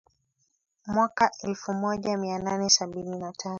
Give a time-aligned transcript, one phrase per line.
[0.85, 3.49] mwaka elfu moja mia nane sabini na tatu